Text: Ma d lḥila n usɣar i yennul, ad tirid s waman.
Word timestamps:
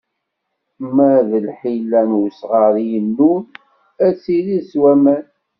Ma 0.95 1.11
d 1.29 1.31
lḥila 1.45 2.01
n 2.09 2.11
usɣar 2.25 2.73
i 2.83 2.85
yennul, 2.91 3.43
ad 4.05 4.13
tirid 4.21 4.61
s 4.69 4.71
waman. 4.81 5.23